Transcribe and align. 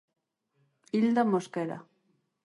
Ilda 0.99 1.23
Mosquera... 1.33 1.77